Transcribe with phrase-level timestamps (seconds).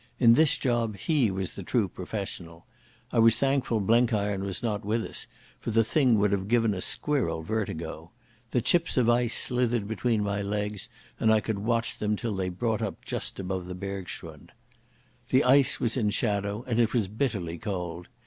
[0.19, 2.65] In this job he was the true professional.
[3.11, 5.27] I was thankful Blenkiron was not with us,
[5.59, 8.09] for the thing would have given a squirrel vertigo.
[8.49, 12.49] The chips of ice slithered between my legs and I could watch them till they
[12.49, 14.49] brought up just above the bergschrund.
[15.29, 18.07] The ice was in shadow and it was bitterly cold.